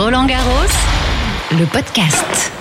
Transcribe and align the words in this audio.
Roland 0.00 0.26
Garros, 0.26 0.70
le 1.50 1.66
podcast. 1.66 2.52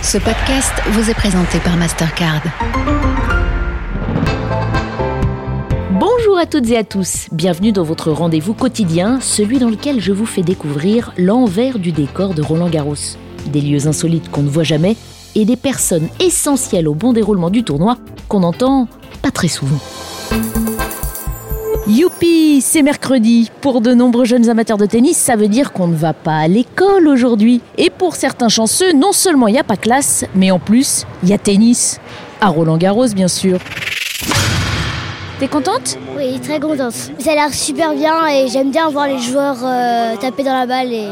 Ce 0.00 0.16
podcast 0.16 0.72
vous 0.90 1.10
est 1.10 1.14
présenté 1.14 1.58
par 1.58 1.76
Mastercard. 1.76 2.40
Bonjour 5.90 6.38
à 6.38 6.46
toutes 6.46 6.70
et 6.70 6.76
à 6.76 6.84
tous, 6.84 7.26
bienvenue 7.32 7.72
dans 7.72 7.82
votre 7.82 8.12
rendez-vous 8.12 8.54
quotidien, 8.54 9.18
celui 9.20 9.58
dans 9.58 9.70
lequel 9.70 9.98
je 9.98 10.12
vous 10.12 10.24
fais 10.24 10.42
découvrir 10.42 11.12
l'envers 11.18 11.80
du 11.80 11.90
décor 11.90 12.32
de 12.32 12.42
Roland 12.42 12.68
Garros. 12.68 12.94
Des 13.46 13.60
lieux 13.60 13.88
insolites 13.88 14.30
qu'on 14.30 14.44
ne 14.44 14.48
voit 14.48 14.62
jamais 14.62 14.94
et 15.34 15.46
des 15.46 15.56
personnes 15.56 16.06
essentielles 16.20 16.86
au 16.86 16.94
bon 16.94 17.12
déroulement 17.12 17.50
du 17.50 17.64
tournoi 17.64 17.98
qu'on 18.28 18.44
entend 18.44 18.86
pas 19.20 19.32
très 19.32 19.48
souvent. 19.48 19.80
Youpi, 21.88 22.60
c'est 22.62 22.82
mercredi. 22.82 23.50
Pour 23.60 23.80
de 23.80 23.94
nombreux 23.94 24.24
jeunes 24.24 24.48
amateurs 24.48 24.76
de 24.76 24.86
tennis, 24.86 25.16
ça 25.16 25.36
veut 25.36 25.46
dire 25.46 25.72
qu'on 25.72 25.86
ne 25.86 25.94
va 25.94 26.12
pas 26.12 26.36
à 26.38 26.48
l'école 26.48 27.06
aujourd'hui. 27.06 27.60
Et 27.78 27.90
pour 27.90 28.16
certains 28.16 28.48
chanceux, 28.48 28.92
non 28.92 29.12
seulement 29.12 29.46
il 29.46 29.52
n'y 29.52 29.58
a 29.60 29.64
pas 29.64 29.76
classe, 29.76 30.24
mais 30.34 30.50
en 30.50 30.58
plus, 30.58 31.04
il 31.22 31.28
y 31.28 31.32
a 31.32 31.38
tennis. 31.38 32.00
À 32.40 32.48
Roland 32.48 32.76
Garros, 32.76 33.06
bien 33.14 33.28
sûr. 33.28 33.58
T'es 35.38 35.46
contente? 35.48 35.96
Oui, 36.16 36.40
très 36.40 36.58
contente. 36.58 36.92
Ça 37.18 37.32
a 37.32 37.34
l'air 37.34 37.54
super 37.54 37.94
bien 37.94 38.26
et 38.26 38.48
j'aime 38.48 38.70
bien 38.70 38.88
voir 38.90 39.06
les 39.06 39.18
joueurs 39.20 39.58
euh, 39.62 40.16
taper 40.16 40.42
dans 40.42 40.58
la 40.58 40.66
balle 40.66 40.92
et 40.92 41.08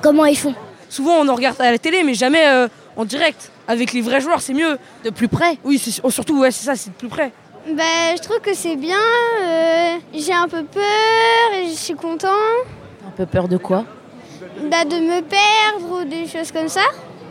comment 0.00 0.24
ils 0.24 0.36
font. 0.36 0.54
Souvent 0.88 1.16
on 1.20 1.28
en 1.28 1.34
regarde 1.34 1.60
à 1.60 1.70
la 1.72 1.78
télé, 1.78 2.04
mais 2.04 2.14
jamais 2.14 2.46
euh, 2.46 2.68
en 2.96 3.04
direct. 3.04 3.50
Avec 3.68 3.92
les 3.92 4.00
vrais 4.02 4.20
joueurs, 4.20 4.40
c'est 4.40 4.54
mieux. 4.54 4.78
De 5.04 5.10
plus 5.10 5.28
près? 5.28 5.58
Oui, 5.64 5.78
c'est- 5.78 6.00
oh, 6.04 6.10
surtout, 6.10 6.38
ouais, 6.40 6.50
c'est 6.50 6.64
ça, 6.64 6.74
c'est 6.76 6.90
de 6.90 6.94
plus 6.94 7.08
près. 7.08 7.32
Bah, 7.66 8.14
je 8.16 8.20
trouve 8.22 8.40
que 8.40 8.54
c'est 8.54 8.76
bien. 8.76 8.98
euh, 9.42 9.96
j'ai 10.14 10.32
un 10.34 10.48
peu 10.48 10.64
peur 10.64 10.82
et 11.58 11.68
je 11.68 11.74
suis 11.74 11.94
content 11.94 12.28
Un 13.06 13.10
peu 13.16 13.24
peur 13.26 13.48
de 13.48 13.56
quoi? 13.56 13.84
Bah, 14.70 14.84
de 14.84 14.96
me 14.96 15.20
perdre 15.22 16.00
ou 16.00 16.04
des 16.04 16.26
choses 16.26 16.52
comme 16.52 16.68
ça. 16.68 16.82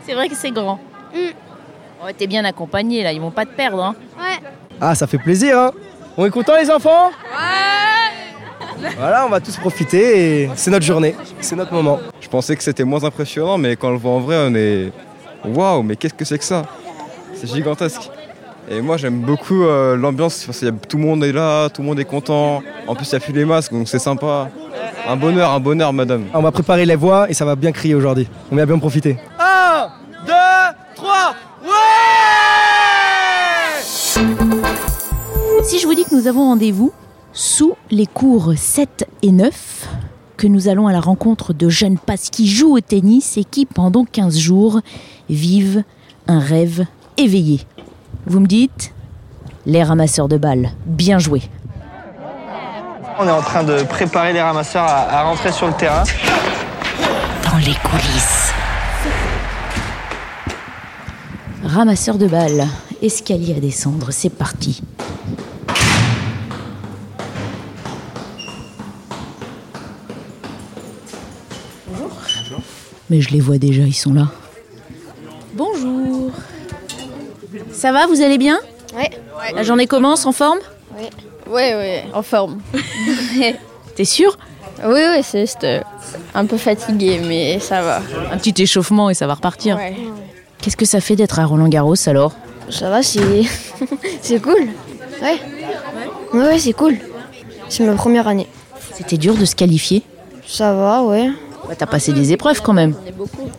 C'est 0.04 0.14
vrai 0.14 0.28
que 0.28 0.34
c'est 0.34 0.50
grand. 0.50 0.80
Mm. 1.14 2.04
Ouais, 2.04 2.12
t'es 2.12 2.26
bien 2.26 2.44
accompagné 2.44 3.02
là, 3.02 3.12
ils 3.12 3.20
vont 3.20 3.30
pas 3.30 3.46
te 3.46 3.52
perdre. 3.54 3.82
Hein. 3.82 3.94
Ouais. 4.18 4.46
Ah, 4.80 4.94
ça 4.94 5.06
fait 5.06 5.18
plaisir, 5.18 5.56
hein 5.58 5.70
On 6.16 6.26
est 6.26 6.30
contents, 6.30 6.56
les 6.56 6.70
enfants? 6.70 7.10
Ouais 7.30 8.90
Voilà, 8.98 9.24
on 9.26 9.30
va 9.30 9.40
tous 9.40 9.56
profiter 9.56 10.42
et 10.42 10.50
c'est 10.56 10.70
notre 10.70 10.84
journée, 10.84 11.14
c'est 11.40 11.54
notre 11.56 11.72
moment. 11.72 12.00
Je 12.20 12.28
pensais 12.28 12.56
que 12.56 12.62
c'était 12.62 12.84
moins 12.84 13.04
impressionnant, 13.04 13.56
mais 13.56 13.76
quand 13.76 13.88
on 13.88 13.92
le 13.92 13.98
voit 13.98 14.10
en 14.12 14.20
vrai, 14.20 14.36
on 14.40 14.54
est. 14.54 14.90
Waouh, 15.44 15.82
mais 15.82 15.94
qu'est-ce 15.96 16.14
que 16.14 16.24
c'est 16.24 16.38
que 16.38 16.44
ça? 16.44 16.64
C'est 17.34 17.46
gigantesque. 17.46 18.10
Et 18.68 18.80
moi, 18.80 18.96
j'aime 18.96 19.20
beaucoup 19.20 19.62
euh, 19.62 19.94
l'ambiance, 19.96 20.44
parce 20.46 20.60
que 20.60 20.70
tout 20.70 20.96
le 20.96 21.02
monde 21.02 21.22
est 21.22 21.32
là, 21.32 21.68
tout 21.68 21.82
le 21.82 21.88
monde 21.88 22.00
est 22.00 22.04
content. 22.04 22.62
En 22.86 22.94
plus, 22.94 23.06
il 23.06 23.14
n'y 23.14 23.16
a 23.16 23.20
plus 23.20 23.32
les 23.34 23.44
masques, 23.44 23.72
donc 23.72 23.88
c'est 23.88 23.98
sympa. 23.98 24.48
Un 25.06 25.16
bonheur, 25.16 25.50
un 25.50 25.60
bonheur, 25.60 25.92
madame. 25.92 26.24
On 26.32 26.40
va 26.40 26.50
préparer 26.50 26.86
les 26.86 26.96
voix 26.96 27.28
et 27.28 27.34
ça 27.34 27.44
va 27.44 27.56
bien 27.56 27.72
crier 27.72 27.94
aujourd'hui. 27.94 28.26
On 28.50 28.56
va 28.56 28.64
bien 28.64 28.78
profiter. 28.78 29.18
1, 29.38 29.88
2, 30.26 30.32
3, 30.96 31.34
Si 35.62 35.78
je 35.78 35.86
vous 35.86 35.94
dis 35.94 36.04
que 36.04 36.14
nous 36.14 36.26
avons 36.26 36.44
rendez-vous 36.44 36.92
sous 37.32 37.74
les 37.90 38.06
cours 38.06 38.54
7 38.56 39.06
et 39.22 39.30
9, 39.30 39.88
que 40.38 40.46
nous 40.46 40.68
allons 40.68 40.86
à 40.86 40.92
la 40.92 41.00
rencontre 41.00 41.52
de 41.52 41.68
jeunes 41.68 41.98
passes 41.98 42.30
qui 42.30 42.46
jouent 42.48 42.76
au 42.76 42.80
tennis 42.80 43.36
et 43.36 43.44
qui, 43.44 43.66
pendant 43.66 44.04
15 44.04 44.38
jours, 44.38 44.80
vivent 45.28 45.82
un 46.28 46.38
rêve 46.38 46.86
éveillé. 47.18 47.60
Vous 48.26 48.40
me 48.40 48.46
dites 48.46 48.92
Les 49.66 49.82
ramasseurs 49.82 50.28
de 50.28 50.38
balles, 50.38 50.70
bien 50.86 51.18
joué. 51.18 51.42
On 53.18 53.26
est 53.26 53.30
en 53.30 53.42
train 53.42 53.62
de 53.62 53.82
préparer 53.82 54.32
les 54.32 54.40
ramasseurs 54.40 54.84
à, 54.84 55.18
à 55.18 55.22
rentrer 55.24 55.52
sur 55.52 55.66
le 55.66 55.74
terrain. 55.74 56.04
Dans 57.44 57.58
les 57.58 57.74
coulisses. 57.74 58.52
Ramasseurs 61.64 62.18
de 62.18 62.26
balles, 62.26 62.66
escalier 63.02 63.54
à 63.56 63.60
descendre, 63.60 64.08
c'est 64.10 64.30
parti. 64.30 64.82
Mais 73.10 73.20
je 73.20 73.30
les 73.30 73.40
vois 73.40 73.58
déjà, 73.58 73.82
ils 73.82 73.92
sont 73.92 74.14
là. 74.14 74.28
Ça 77.84 77.92
va, 77.92 78.06
vous 78.06 78.22
allez 78.22 78.38
bien 78.38 78.58
Ouais. 78.96 79.10
La 79.54 79.62
journée 79.62 79.86
commence 79.86 80.24
en 80.24 80.32
forme 80.32 80.56
Ouais, 81.46 81.74
ouais, 81.74 82.04
en 82.14 82.22
forme. 82.22 82.62
T'es 83.94 84.06
sûr 84.06 84.38
Oui, 84.82 85.00
oui, 85.14 85.22
c'est 85.22 85.42
juste 85.42 85.64
euh, 85.64 85.82
un 86.34 86.46
peu 86.46 86.56
fatigué, 86.56 87.20
mais 87.22 87.58
ça 87.58 87.82
va. 87.82 88.00
Un 88.32 88.38
petit 88.38 88.62
échauffement 88.62 89.10
et 89.10 89.14
ça 89.14 89.26
va 89.26 89.34
repartir. 89.34 89.76
Ouais. 89.76 89.94
Qu'est-ce 90.62 90.78
que 90.78 90.86
ça 90.86 91.02
fait 91.02 91.14
d'être 91.14 91.38
à 91.38 91.44
Roland 91.44 91.68
Garros 91.68 92.08
alors 92.08 92.32
Ça 92.70 92.88
va, 92.88 93.02
c'est 93.02 93.42
c'est 94.22 94.40
cool. 94.40 94.66
Ouais. 95.20 95.38
Ouais, 96.32 96.46
ouais, 96.46 96.58
c'est 96.58 96.72
cool. 96.72 96.96
C'est 97.68 97.84
ma 97.84 97.96
première 97.96 98.28
année. 98.28 98.46
C'était 98.94 99.18
dur 99.18 99.34
de 99.34 99.44
se 99.44 99.54
qualifier 99.54 100.02
Ça 100.46 100.72
va, 100.72 101.02
ouais. 101.02 101.28
T'as 101.76 101.84
passé 101.84 102.14
des 102.14 102.32
épreuves 102.32 102.62
quand 102.62 102.72
même. 102.72 102.94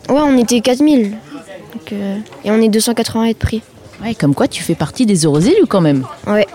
Ouais, 0.08 0.20
on 0.20 0.36
était 0.36 0.60
4000. 0.60 1.10
Donc, 1.12 1.92
euh, 1.92 2.16
et 2.44 2.50
on 2.50 2.60
est 2.60 2.68
280 2.68 3.28
de 3.28 3.32
prix. 3.34 3.62
Ouais, 4.02 4.14
comme 4.14 4.34
quoi 4.34 4.46
tu 4.48 4.62
fais 4.62 4.74
partie 4.74 5.06
des 5.06 5.24
heureux 5.24 5.46
élus 5.46 5.66
quand 5.68 5.80
même. 5.80 6.04
Ouais. 6.26 6.46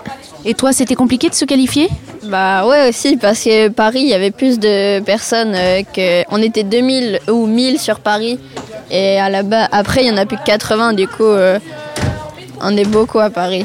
Et 0.44 0.54
toi, 0.54 0.72
c'était 0.72 0.94
compliqué 0.94 1.28
de 1.28 1.34
se 1.34 1.44
qualifier? 1.44 1.88
Bah 2.24 2.66
ouais 2.66 2.88
aussi, 2.88 3.16
parce 3.16 3.42
que 3.44 3.68
Paris, 3.68 4.00
il 4.02 4.08
y 4.08 4.14
avait 4.14 4.30
plus 4.30 4.58
de 4.58 5.00
personnes 5.00 5.54
euh, 5.54 5.82
que... 5.82 6.24
On 6.30 6.40
était 6.42 6.64
2000 6.64 7.20
ou 7.30 7.46
1000 7.46 7.78
sur 7.78 8.00
Paris. 8.00 8.38
Et 8.90 9.18
à 9.18 9.28
la 9.28 9.42
bas, 9.42 9.68
après, 9.70 10.04
il 10.04 10.08
y 10.08 10.10
en 10.10 10.16
a 10.16 10.26
plus 10.26 10.36
que 10.36 10.44
80, 10.44 10.94
du 10.94 11.06
coup, 11.06 11.22
euh, 11.22 11.58
on 12.60 12.76
est 12.76 12.84
beaucoup 12.84 13.20
à 13.20 13.30
Paris. 13.30 13.64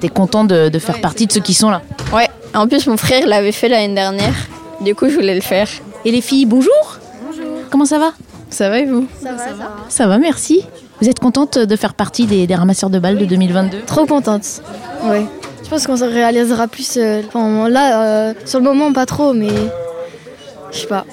T'es 0.00 0.08
content 0.08 0.44
de, 0.44 0.68
de 0.68 0.78
faire 0.78 1.00
partie 1.00 1.26
de 1.26 1.32
ceux 1.32 1.40
qui 1.40 1.54
sont 1.54 1.70
là? 1.70 1.82
Ouais, 2.12 2.28
en 2.54 2.68
plus, 2.68 2.86
mon 2.86 2.96
frère 2.96 3.26
l'avait 3.26 3.52
fait 3.52 3.68
l'année 3.68 3.94
dernière. 3.94 4.34
Du 4.80 4.94
coup, 4.94 5.08
je 5.08 5.14
voulais 5.14 5.34
le 5.34 5.40
faire. 5.40 5.68
Et 6.04 6.10
les 6.10 6.20
filles, 6.20 6.46
bonjour 6.46 6.72
Bonjour. 7.24 7.44
Comment 7.70 7.84
ça 7.84 7.98
va? 7.98 8.12
Ça 8.50 8.68
va 8.68 8.80
et 8.80 8.84
vous? 8.84 9.06
Ça 9.88 10.06
va, 10.06 10.18
merci. 10.18 10.64
Vous 11.02 11.08
êtes 11.08 11.18
contente 11.18 11.58
de 11.58 11.74
faire 11.76 11.94
partie 11.94 12.26
des, 12.26 12.46
des 12.46 12.54
ramasseurs 12.54 12.88
de 12.88 13.00
balles 13.00 13.18
de 13.18 13.24
2022 13.24 13.80
Trop 13.86 14.06
contente. 14.06 14.62
Ouais. 15.04 15.24
Je 15.64 15.68
pense 15.68 15.84
qu'on 15.84 15.96
se 15.96 16.04
réalisera 16.04 16.68
plus. 16.68 16.96
euh, 16.96 17.22
enfin, 17.26 17.68
là, 17.68 18.02
euh, 18.30 18.34
sur 18.44 18.60
le 18.60 18.64
moment, 18.64 18.92
pas 18.92 19.04
trop, 19.04 19.32
mais. 19.32 19.48
Je 20.70 20.78
sais 20.78 20.86
pas. 20.86 21.04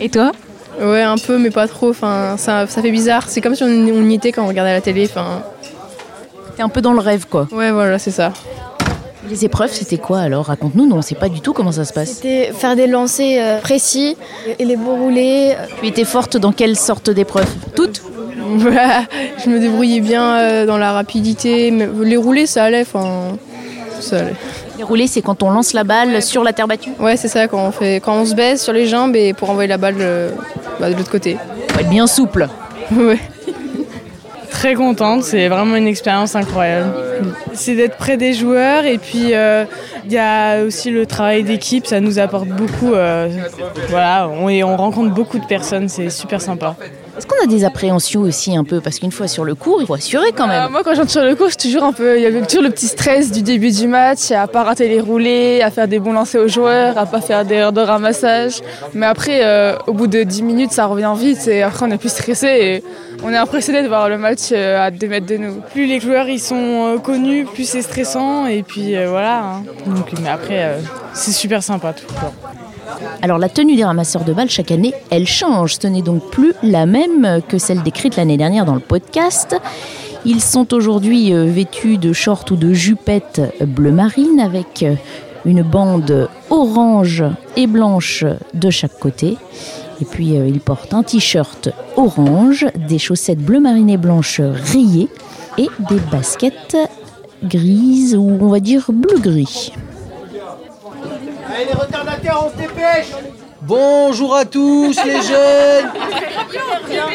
Et 0.00 0.08
toi? 0.08 0.32
Ouais, 0.80 1.02
un 1.02 1.18
peu, 1.18 1.36
mais 1.36 1.50
pas 1.50 1.68
trop. 1.68 1.90
Enfin, 1.90 2.36
ça, 2.38 2.66
ça 2.66 2.80
fait 2.80 2.90
bizarre. 2.90 3.24
C'est 3.28 3.42
comme 3.42 3.54
si 3.54 3.64
on, 3.64 3.66
on 3.66 4.08
y 4.08 4.14
était 4.14 4.32
quand 4.32 4.44
on 4.44 4.48
regardait 4.48 4.72
la 4.72 4.80
télé. 4.80 5.04
Enfin, 5.10 5.42
T'es 6.56 6.62
un 6.62 6.70
peu 6.70 6.80
dans 6.80 6.94
le 6.94 7.00
rêve, 7.00 7.26
quoi. 7.30 7.46
ouais, 7.52 7.70
voilà, 7.72 7.98
c'est 7.98 8.10
ça. 8.10 8.32
Les 9.28 9.44
épreuves, 9.44 9.72
c'était 9.72 9.98
quoi 9.98 10.20
alors? 10.20 10.46
Raconte-nous, 10.46 10.86
nous, 10.86 10.96
on 10.96 11.02
sait 11.02 11.16
pas 11.16 11.28
du 11.28 11.42
tout 11.42 11.52
comment 11.52 11.72
ça 11.72 11.84
se 11.84 11.92
passe. 11.92 12.12
C'était 12.12 12.50
faire 12.54 12.76
des 12.76 12.86
lancers 12.86 13.58
euh, 13.58 13.60
précis 13.60 14.16
et 14.58 14.64
les 14.64 14.76
beaux 14.76 14.94
roulés. 14.96 15.54
Tu 15.82 15.88
étais 15.88 16.04
forte 16.04 16.38
dans 16.38 16.52
quelle 16.52 16.76
sorte 16.76 17.10
d'épreuve? 17.10 17.48
Toutes? 17.74 18.00
je 19.44 19.50
me 19.50 19.58
débrouillais 19.58 20.00
bien 20.00 20.36
euh, 20.36 20.66
dans 20.66 20.78
la 20.78 20.92
rapidité. 20.92 21.70
Mais 21.70 21.88
les 22.04 22.16
roulés, 22.16 22.46
ça 22.46 22.64
allait. 22.64 22.82
Enfin, 22.82 23.36
ça 24.00 24.18
allait. 24.20 24.34
Les 24.78 24.84
roulés, 24.84 25.06
c'est 25.06 25.22
quand 25.22 25.42
on 25.42 25.50
lance 25.50 25.72
la 25.72 25.84
balle 25.84 26.22
sur 26.22 26.44
la 26.44 26.52
terre 26.52 26.68
battue 26.68 26.90
Ouais, 26.98 27.16
c'est 27.16 27.28
ça. 27.28 27.48
Quand 27.48 27.66
on 27.66 27.72
fait, 27.72 27.96
quand 27.96 28.14
on 28.14 28.24
se 28.26 28.34
baisse 28.34 28.62
sur 28.62 28.72
les 28.72 28.86
jambes 28.86 29.16
et 29.16 29.32
pour 29.32 29.48
envoyer 29.50 29.68
la 29.68 29.78
balle 29.78 29.96
euh, 30.00 30.30
bah, 30.78 30.90
de 30.90 30.94
l'autre 30.94 31.10
côté. 31.10 31.38
Faut 31.72 31.80
être 31.80 31.88
bien 31.90 32.06
souple. 32.06 32.48
Ouais. 32.96 33.18
Très 34.48 34.74
contente, 34.74 35.22
c'est 35.24 35.48
vraiment 35.48 35.76
une 35.76 35.86
expérience 35.88 36.34
incroyable. 36.34 36.94
C'est 37.52 37.74
d'être 37.74 37.96
près 37.96 38.16
des 38.16 38.32
joueurs 38.32 38.84
et 38.86 38.96
puis 38.96 39.34
euh, 39.34 39.64
il 40.06 40.12
y 40.12 40.18
a 40.18 40.62
aussi 40.62 40.90
le 40.90 41.04
travail 41.04 41.42
d'équipe, 41.42 41.86
ça 41.86 42.00
nous 42.00 42.18
apporte 42.18 42.48
beaucoup. 42.48 42.94
euh, 42.94 43.28
voilà, 43.90 44.28
on, 44.28 44.48
et 44.48 44.64
on 44.64 44.76
rencontre 44.76 45.12
beaucoup 45.12 45.38
de 45.38 45.44
personnes, 45.46 45.88
c'est 45.88 46.08
super 46.10 46.40
sympa. 46.40 46.74
Est-ce 47.16 47.26
qu'on 47.26 47.42
a 47.42 47.46
des 47.46 47.64
appréhensions 47.64 48.20
aussi 48.20 48.54
un 48.56 48.64
peu? 48.64 48.80
Parce 48.82 48.98
qu'une 48.98 49.10
fois 49.10 49.26
sur 49.26 49.44
le 49.44 49.54
cours, 49.54 49.80
il 49.80 49.86
faut 49.86 49.94
assurer 49.94 50.32
quand 50.36 50.46
même. 50.46 50.64
Euh, 50.64 50.68
moi, 50.68 50.82
quand 50.84 50.94
j'entre 50.94 51.10
sur 51.10 51.24
le 51.24 51.34
cours, 51.34 51.54
toujours 51.56 51.82
un 51.84 51.92
peu. 51.92 52.16
Il 52.18 52.22
y 52.22 52.26
avait 52.26 52.42
toujours 52.44 52.62
le 52.62 52.68
petit 52.70 52.88
stress 52.88 53.32
du 53.32 53.40
début 53.42 53.70
du 53.70 53.88
match, 53.88 54.30
à 54.32 54.46
pas 54.46 54.64
rater 54.64 54.86
les 54.88 55.00
roulés, 55.00 55.62
à 55.62 55.70
faire 55.70 55.88
des 55.88 55.98
bons 55.98 56.12
lancers 56.12 56.42
aux 56.42 56.48
joueurs, 56.48 56.98
à 56.98 57.06
pas 57.06 57.22
faire 57.22 57.44
d'erreurs 57.46 57.72
de 57.72 57.80
ramassage. 57.80 58.60
Mais 58.92 59.06
après, 59.06 59.40
euh, 59.44 59.76
au 59.86 59.94
bout 59.94 60.08
de 60.08 60.22
10 60.24 60.42
minutes, 60.42 60.72
ça 60.72 60.84
revient 60.86 61.12
vite 61.16 61.48
et 61.48 61.62
après, 61.62 61.86
on 61.86 61.90
est 61.90 61.96
plus 61.98 62.10
stressé 62.12 62.46
et 62.46 62.84
on 63.24 63.32
est 63.32 63.36
impressionné 63.36 63.82
de 63.82 63.88
voir 63.88 64.10
le 64.10 64.18
match 64.18 64.50
euh, 64.52 64.78
à 64.86 64.90
2 64.90 65.06
mètres 65.08 65.26
de 65.26 65.38
nous. 65.38 65.54
Plus 65.72 65.86
les 65.86 66.00
joueurs 66.00 66.28
ils 66.28 66.38
sont 66.40 66.54
euh, 66.96 66.98
connus, 66.98 67.46
plus 67.46 67.64
c'est 67.66 67.80
stressant 67.82 68.44
et 68.46 68.62
puis 68.62 68.94
voilà. 69.06 69.38
hein. 69.42 69.62
Donc, 69.86 70.12
mais 70.22 70.28
après, 70.28 70.76
c'est 71.14 71.32
super 71.32 71.62
sympa 71.62 71.94
tout 71.94 72.04
le 72.08 72.14
temps. 72.20 72.34
Alors 73.22 73.38
la 73.38 73.48
tenue 73.48 73.76
des 73.76 73.84
ramasseurs 73.84 74.24
de 74.24 74.32
balles 74.32 74.50
chaque 74.50 74.70
année, 74.70 74.94
elle 75.10 75.26
change. 75.26 75.76
Ce 75.80 75.86
n'est 75.86 76.02
donc 76.02 76.30
plus 76.30 76.52
la 76.62 76.86
même 76.86 77.40
que 77.48 77.58
celle 77.58 77.82
décrite 77.82 78.16
l'année 78.16 78.36
dernière 78.36 78.64
dans 78.64 78.74
le 78.74 78.80
podcast. 78.80 79.56
Ils 80.24 80.40
sont 80.40 80.74
aujourd'hui 80.74 81.32
euh, 81.32 81.44
vêtus 81.44 81.98
de 81.98 82.12
shorts 82.12 82.46
ou 82.50 82.56
de 82.56 82.72
jupettes 82.72 83.40
bleu 83.64 83.92
marine 83.92 84.40
avec 84.40 84.82
euh, 84.82 84.94
une 85.44 85.62
bande 85.62 86.28
orange 86.50 87.22
et 87.56 87.68
blanche 87.68 88.24
de 88.52 88.70
chaque 88.70 88.98
côté. 88.98 89.36
Et 90.00 90.04
puis 90.04 90.36
euh, 90.36 90.48
il 90.48 90.58
porte 90.58 90.92
un 90.94 91.04
t-shirt 91.04 91.68
orange, 91.96 92.66
des 92.88 92.98
chaussettes 92.98 93.38
bleu 93.38 93.60
marine 93.60 93.88
et 93.88 93.96
blanches 93.96 94.40
rayées 94.40 95.08
et 95.58 95.68
des 95.88 96.00
baskets 96.10 96.76
grises 97.44 98.16
ou 98.16 98.38
on 98.40 98.48
va 98.48 98.58
dire 98.58 98.86
bleu-gris. 98.92 99.72
Allez 101.54 101.66
les 101.66 101.74
Bonjour 103.62 104.34
à 104.34 104.44
tous 104.44 104.94
les 105.04 105.22
jeunes 105.22 105.90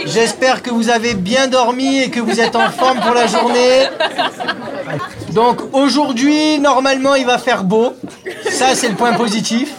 J'espère 0.06 0.62
que 0.62 0.70
vous 0.70 0.90
avez 0.90 1.14
bien 1.14 1.48
dormi 1.48 2.00
et 2.00 2.10
que 2.10 2.20
vous 2.20 2.40
êtes 2.40 2.56
en 2.56 2.70
forme 2.70 3.00
pour 3.00 3.14
la 3.14 3.28
journée. 3.28 3.88
Donc 5.34 5.62
aujourd'hui, 5.74 6.60
normalement, 6.60 7.16
il 7.16 7.26
va 7.26 7.38
faire 7.38 7.64
beau. 7.64 7.94
Ça, 8.50 8.76
c'est 8.76 8.90
le 8.90 8.96
point 8.96 9.14
positif. 9.14 9.74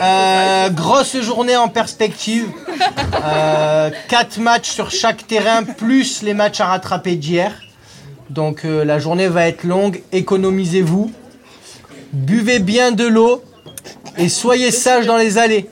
Euh, 0.00 0.68
grosse 0.70 1.20
journée 1.20 1.56
en 1.56 1.68
perspective. 1.68 2.48
Euh, 3.24 3.90
quatre 4.08 4.38
matchs 4.38 4.70
sur 4.70 4.90
chaque 4.90 5.26
terrain, 5.26 5.62
plus 5.62 6.22
les 6.22 6.34
matchs 6.34 6.60
à 6.60 6.66
rattraper 6.66 7.16
d'hier. 7.16 7.52
Donc 8.30 8.64
euh, 8.64 8.84
la 8.84 8.98
journée 8.98 9.28
va 9.28 9.46
être 9.48 9.64
longue. 9.64 10.02
Économisez-vous. 10.12 11.12
Buvez 12.12 12.58
bien 12.58 12.92
de 12.92 13.06
l'eau 13.06 13.42
et 14.18 14.28
soyez 14.28 14.70
sages 14.70 15.06
dans 15.06 15.16
les 15.16 15.38
allées. 15.38 15.68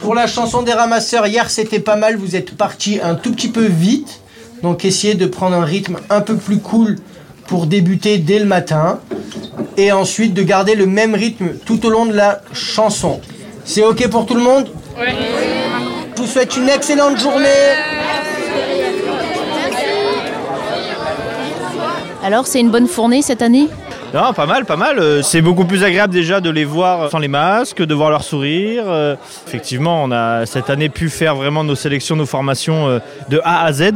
Pour 0.00 0.14
la 0.14 0.26
chanson 0.26 0.62
des 0.62 0.72
ramasseurs, 0.72 1.26
hier 1.26 1.48
c'était 1.50 1.80
pas 1.80 1.96
mal, 1.96 2.16
vous 2.16 2.34
êtes 2.34 2.56
parti 2.56 2.98
un 3.02 3.14
tout 3.14 3.32
petit 3.32 3.48
peu 3.48 3.64
vite. 3.64 4.20
Donc 4.62 4.84
essayez 4.84 5.14
de 5.14 5.26
prendre 5.26 5.56
un 5.56 5.64
rythme 5.64 5.98
un 6.10 6.20
peu 6.20 6.36
plus 6.36 6.58
cool 6.58 6.96
pour 7.46 7.66
débuter 7.66 8.18
dès 8.18 8.38
le 8.38 8.46
matin. 8.46 9.00
Et 9.76 9.92
ensuite 9.92 10.34
de 10.34 10.42
garder 10.42 10.74
le 10.74 10.86
même 10.86 11.14
rythme 11.14 11.50
tout 11.64 11.84
au 11.86 11.90
long 11.90 12.06
de 12.06 12.14
la 12.14 12.40
chanson. 12.52 13.20
C'est 13.64 13.84
ok 13.84 14.08
pour 14.08 14.26
tout 14.26 14.34
le 14.34 14.42
monde? 14.42 14.70
Oui. 14.98 15.12
Je 16.16 16.22
vous 16.22 16.26
souhaite 16.26 16.56
une 16.56 16.68
excellente 16.68 17.18
journée. 17.18 17.46
Alors 22.24 22.46
c'est 22.46 22.58
une 22.58 22.70
bonne 22.70 22.88
fournée 22.88 23.22
cette 23.22 23.42
année? 23.42 23.68
Non, 24.16 24.32
pas 24.32 24.46
mal, 24.46 24.64
pas 24.64 24.76
mal. 24.76 24.98
Euh, 24.98 25.20
C'est 25.20 25.42
beaucoup 25.42 25.66
plus 25.66 25.84
agréable 25.84 26.10
déjà 26.10 26.40
de 26.40 26.48
les 26.48 26.64
voir 26.64 27.10
sans 27.10 27.18
les 27.18 27.28
masques, 27.28 27.82
de 27.82 27.92
voir 27.94 28.08
leur 28.08 28.24
sourire. 28.24 28.84
Euh, 28.86 29.14
Effectivement, 29.46 30.02
on 30.02 30.10
a 30.10 30.46
cette 30.46 30.70
année 30.70 30.88
pu 30.88 31.10
faire 31.10 31.36
vraiment 31.36 31.64
nos 31.64 31.74
sélections, 31.74 32.16
nos 32.16 32.24
formations 32.24 32.88
euh, 32.88 32.98
de 33.28 33.42
A 33.44 33.66
à 33.66 33.72
Z, 33.74 33.92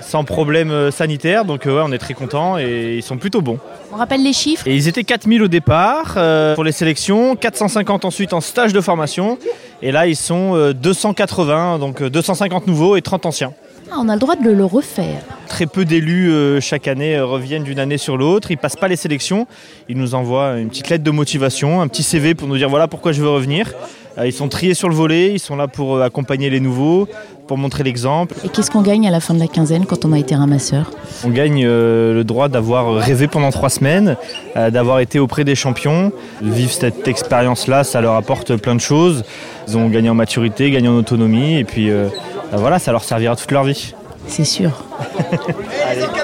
sans 0.00 0.22
problème 0.22 0.92
sanitaire. 0.92 1.44
Donc 1.44 1.64
ouais, 1.64 1.82
on 1.84 1.90
est 1.90 1.98
très 1.98 2.14
contents 2.14 2.56
et 2.56 2.94
ils 2.98 3.02
sont 3.02 3.16
plutôt 3.16 3.40
bons. 3.40 3.58
On 3.92 3.96
rappelle 3.96 4.22
les 4.22 4.32
chiffres 4.32 4.64
Et 4.68 4.76
ils 4.76 4.86
étaient 4.86 5.02
4000 5.02 5.42
au 5.42 5.48
départ 5.48 6.18
pour 6.54 6.62
les 6.62 6.70
sélections, 6.70 7.34
450 7.34 8.04
ensuite 8.04 8.32
en 8.32 8.40
stage 8.40 8.72
de 8.72 8.80
formation. 8.80 9.38
Et 9.84 9.92
là, 9.92 10.06
ils 10.06 10.16
sont 10.16 10.56
euh, 10.56 10.72
280, 10.72 11.78
donc 11.78 12.00
euh, 12.00 12.08
250 12.08 12.66
nouveaux 12.66 12.96
et 12.96 13.02
30 13.02 13.26
anciens. 13.26 13.52
Ah, 13.90 13.96
On 13.98 14.08
a 14.08 14.14
le 14.14 14.20
droit 14.20 14.36
de 14.36 14.50
le, 14.50 14.64
refaire. 14.64 15.22
Très 15.46 15.66
peu 15.66 15.84
d'élus 15.84 16.30
euh, 16.30 16.60
chaque 16.60 16.88
année 16.88 17.16
euh, 17.16 17.26
reviennent 17.26 17.64
d'une 17.64 17.78
année 17.78 17.98
sur 17.98 18.16
l'autre. 18.16 18.50
Ils 18.50 18.56
passent 18.56 18.76
pas 18.76 18.88
les 18.88 18.96
sélections. 18.96 19.46
Ils 19.88 19.96
nous 19.96 20.14
envoient 20.14 20.58
une 20.58 20.68
petite 20.68 20.88
lettre 20.88 21.04
de 21.04 21.10
motivation, 21.10 21.80
un 21.80 21.88
petit 21.88 22.02
CV 22.02 22.34
pour 22.34 22.48
nous 22.48 22.56
dire 22.56 22.68
voilà 22.68 22.88
pourquoi 22.88 23.12
je 23.12 23.20
veux 23.20 23.28
revenir. 23.28 23.72
Euh, 24.18 24.26
Ils 24.26 24.32
sont 24.32 24.48
triés 24.48 24.74
sur 24.74 24.88
le 24.88 24.94
volet. 24.94 25.32
Ils 25.32 25.38
sont 25.40 25.56
là 25.56 25.68
pour 25.68 25.96
euh, 25.96 26.02
accompagner 26.02 26.50
les 26.50 26.60
nouveaux, 26.60 27.08
pour 27.46 27.58
montrer 27.58 27.82
l'exemple. 27.82 28.34
Et 28.44 28.48
qu'est-ce 28.48 28.70
qu'on 28.70 28.82
gagne 28.82 29.06
à 29.08 29.10
la 29.10 29.20
fin 29.20 29.34
de 29.34 29.40
la 29.40 29.48
quinzaine 29.48 29.86
quand 29.86 30.04
on 30.04 30.12
a 30.12 30.18
été 30.18 30.34
ramasseur? 30.34 30.90
On 31.24 31.30
gagne 31.30 31.64
euh, 31.66 32.14
le 32.14 32.24
droit 32.24 32.48
d'avoir 32.48 32.94
rêvé 32.94 33.26
pendant 33.28 33.50
trois 33.50 33.70
semaines, 33.70 34.16
euh, 34.56 34.70
d'avoir 34.70 35.00
été 35.00 35.18
auprès 35.18 35.44
des 35.44 35.54
champions. 35.54 36.12
Vivre 36.42 36.70
cette 36.72 37.08
expérience-là, 37.08 37.84
ça 37.84 38.00
leur 38.00 38.14
apporte 38.14 38.56
plein 38.56 38.74
de 38.74 38.80
choses. 38.80 39.24
Ils 39.68 39.76
ont 39.76 39.88
gagné 39.88 40.10
en 40.10 40.14
maturité, 40.14 40.70
gagné 40.70 40.88
en 40.88 40.96
autonomie, 40.96 41.56
et 41.58 41.64
puis 41.64 41.90
euh, 41.90 42.08
bah 42.52 42.58
voilà, 42.58 42.78
ça 42.78 42.92
leur 42.92 43.02
servira 43.04 43.34
toute 43.36 43.50
leur 43.50 43.64
vie. 43.64 43.94
C'est 44.26 44.44
sûr. 44.44 44.70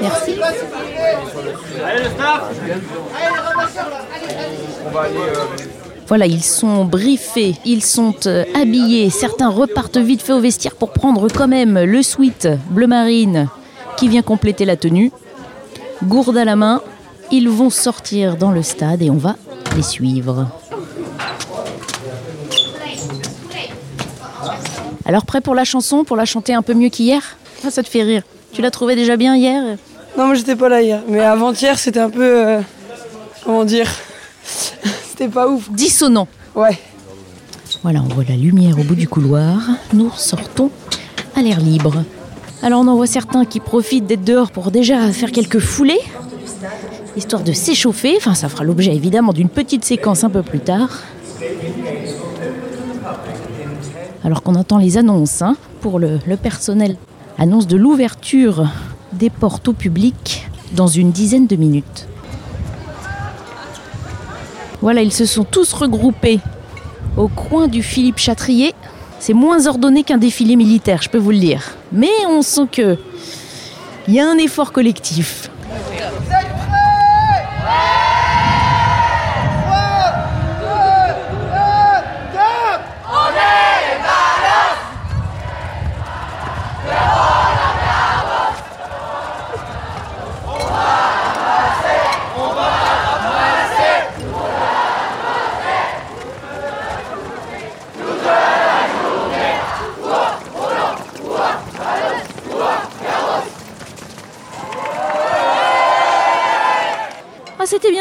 Merci. 0.00 0.36
Allez, 1.84 2.02
le 2.04 2.10
staff 2.10 2.50
On 4.86 4.90
va 4.90 5.00
aller. 5.02 5.14
Voilà, 6.10 6.26
ils 6.26 6.42
sont 6.42 6.84
briefés, 6.84 7.54
ils 7.64 7.84
sont 7.84 8.14
euh, 8.26 8.44
habillés. 8.60 9.10
Certains 9.10 9.48
repartent 9.48 9.96
vite 9.96 10.22
fait 10.22 10.32
au 10.32 10.40
vestiaire 10.40 10.74
pour 10.74 10.90
prendre 10.92 11.28
quand 11.32 11.46
même 11.46 11.78
le 11.78 12.02
sweat 12.02 12.48
bleu 12.68 12.88
marine 12.88 13.46
qui 13.96 14.08
vient 14.08 14.22
compléter 14.22 14.64
la 14.64 14.74
tenue. 14.76 15.12
Gourde 16.02 16.36
à 16.36 16.44
la 16.44 16.56
main, 16.56 16.82
ils 17.30 17.48
vont 17.48 17.70
sortir 17.70 18.36
dans 18.36 18.50
le 18.50 18.64
stade 18.64 19.02
et 19.02 19.08
on 19.10 19.18
va 19.18 19.36
les 19.76 19.82
suivre. 19.82 20.48
Alors 25.04 25.24
prêt 25.24 25.40
pour 25.40 25.54
la 25.54 25.64
chanson, 25.64 26.02
pour 26.02 26.16
la 26.16 26.24
chanter 26.24 26.54
un 26.54 26.62
peu 26.62 26.74
mieux 26.74 26.88
qu'hier? 26.88 27.22
Ah, 27.64 27.70
Ça 27.70 27.84
te 27.84 27.88
fait 27.88 28.02
rire. 28.02 28.22
Tu 28.52 28.62
l'as 28.62 28.72
trouvé 28.72 28.96
déjà 28.96 29.16
bien 29.16 29.36
hier? 29.36 29.62
Non, 30.18 30.26
moi 30.26 30.34
j'étais 30.34 30.56
pas 30.56 30.68
là 30.68 30.82
hier. 30.82 31.02
Mais 31.06 31.20
avant-hier, 31.20 31.78
c'était 31.78 32.00
un 32.00 32.10
peu. 32.10 32.48
euh, 32.48 32.60
comment 33.44 33.64
dire? 33.64 33.86
C'était 35.20 35.32
pas 35.34 35.50
ouf. 35.50 35.70
Dissonant. 35.70 36.28
Ouais. 36.54 36.78
Voilà, 37.82 38.00
on 38.02 38.14
voit 38.14 38.24
la 38.26 38.36
lumière 38.36 38.78
au 38.78 38.84
bout 38.84 38.94
du 38.94 39.06
couloir. 39.06 39.60
Nous 39.92 40.10
sortons 40.16 40.70
à 41.36 41.42
l'air 41.42 41.60
libre. 41.60 42.04
Alors 42.62 42.80
on 42.80 42.86
en 42.86 42.96
voit 42.96 43.06
certains 43.06 43.44
qui 43.44 43.60
profitent 43.60 44.06
d'être 44.06 44.24
dehors 44.24 44.50
pour 44.50 44.70
déjà 44.70 45.12
faire 45.12 45.30
quelques 45.30 45.58
foulées, 45.58 46.00
histoire 47.18 47.42
de 47.42 47.52
s'échauffer. 47.52 48.14
Enfin, 48.16 48.34
ça 48.34 48.48
fera 48.48 48.64
l'objet 48.64 48.96
évidemment 48.96 49.34
d'une 49.34 49.50
petite 49.50 49.84
séquence 49.84 50.24
un 50.24 50.30
peu 50.30 50.42
plus 50.42 50.60
tard. 50.60 51.02
Alors 54.24 54.42
qu'on 54.42 54.54
entend 54.54 54.78
les 54.78 54.96
annonces 54.96 55.42
hein, 55.42 55.54
pour 55.82 55.98
le, 55.98 56.18
le 56.26 56.38
personnel. 56.38 56.96
Annonce 57.36 57.66
de 57.66 57.76
l'ouverture 57.76 58.70
des 59.12 59.28
portes 59.28 59.68
au 59.68 59.74
public 59.74 60.48
dans 60.72 60.86
une 60.86 61.10
dizaine 61.12 61.46
de 61.46 61.56
minutes. 61.56 62.06
Voilà, 64.82 65.02
ils 65.02 65.12
se 65.12 65.26
sont 65.26 65.44
tous 65.44 65.72
regroupés 65.72 66.40
au 67.16 67.28
coin 67.28 67.68
du 67.68 67.82
Philippe 67.82 68.18
Chatrier. 68.18 68.74
C'est 69.18 69.34
moins 69.34 69.66
ordonné 69.66 70.04
qu'un 70.04 70.16
défilé 70.16 70.56
militaire, 70.56 71.02
je 71.02 71.10
peux 71.10 71.18
vous 71.18 71.32
le 71.32 71.38
dire. 71.38 71.76
Mais 71.92 72.08
on 72.28 72.40
sent 72.40 72.66
que 72.72 72.96
il 74.08 74.14
y 74.14 74.20
a 74.20 74.28
un 74.28 74.38
effort 74.38 74.72
collectif. 74.72 75.49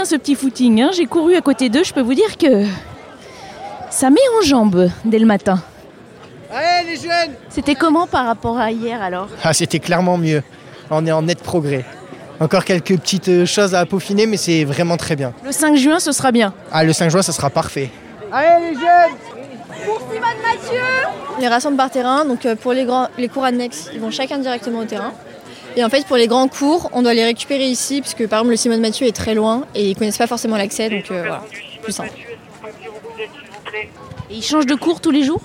Ce 0.06 0.16
petit 0.16 0.34
footing. 0.36 0.82
hein. 0.82 0.90
J'ai 0.96 1.06
couru 1.06 1.36
à 1.36 1.42
côté 1.42 1.70
d'eux. 1.70 1.84
Je 1.84 1.94
peux 1.94 2.02
vous 2.02 2.14
dire 2.16 2.36
que 2.38 2.66
ça 3.92 4.10
met 4.10 4.20
en 4.40 4.46
jambes 4.46 4.90
dès 5.06 5.20
le 5.20 5.26
matin. 5.26 5.62
Allez 6.52 6.90
les 6.92 6.96
jeunes 6.96 7.36
C'était 7.50 7.76
comment 7.76 8.08
par 8.08 8.26
rapport 8.26 8.58
à 8.58 8.72
hier 8.72 9.02
alors? 9.04 9.28
Ah, 9.44 9.54
c'était 9.54 9.80
clairement 9.80 10.18
mieux. 10.18 10.42
On 10.90 11.06
est 11.06 11.12
en 11.12 11.22
net 11.22 11.40
progrès. 11.44 11.86
Encore 12.40 12.66
quelques 12.66 12.98
petites 12.98 13.28
euh, 13.30 13.46
choses 13.46 13.76
à 13.76 13.86
peaufiner, 13.86 14.26
mais 14.26 14.38
c'est 14.38 14.64
vraiment 14.64 14.98
très 14.98 15.16
bien. 15.16 15.34
Le 15.44 15.52
5 15.52 15.76
juin, 15.76 16.00
ce 16.00 16.12
sera 16.12 16.32
bien. 16.32 16.54
Ah, 16.72 16.84
le 16.84 16.94
5 16.94 17.10
juin, 17.10 17.22
ça 17.22 17.34
sera 17.34 17.50
parfait. 17.50 17.92
Allez 18.32 18.70
les 18.70 18.74
jeunes 18.76 19.16
Pour 19.86 20.00
Simone 20.00 20.22
Mathieu 20.42 20.82
Les 21.40 21.48
rassemble 21.50 21.78
par 21.78 21.92
terrain, 21.92 22.26
donc 22.26 22.46
euh, 22.46 22.56
pour 22.56 22.74
les, 22.74 22.86
grands, 22.86 23.10
les 23.18 23.28
cours 23.28 23.44
annexes, 23.44 23.90
ils 23.94 24.00
vont 24.00 24.10
chacun 24.10 24.38
directement 24.40 24.80
au 24.80 24.86
terrain. 24.86 25.12
Et 25.80 25.84
en 25.86 25.88
fait, 25.88 26.06
pour 26.06 26.18
les 26.18 26.28
grands 26.28 26.50
cours, 26.50 26.90
on 26.92 27.04
doit 27.04 27.14
les 27.14 27.24
récupérer 27.24 27.64
ici, 27.64 28.02
puisque 28.02 28.28
par 28.28 28.40
exemple, 28.40 28.52
le 28.52 28.58
Simone 28.58 28.82
Mathieu 28.82 29.08
est 29.08 29.16
très 29.16 29.34
loin 29.34 29.64
et 29.74 29.90
ils 29.90 29.96
connaissent 29.96 30.18
pas 30.18 30.28
forcément 30.28 30.58
l'accès, 30.58 30.90
donc 30.90 31.06
euh, 31.10 31.22
voilà, 31.22 31.42
plus 31.82 31.94
simple. 31.94 32.12
Et 34.30 34.36
ils 34.36 34.44
changent 34.44 34.66
de 34.66 34.76
cours 34.76 35.00
tous 35.00 35.12
les 35.12 35.24
jours? 35.24 35.40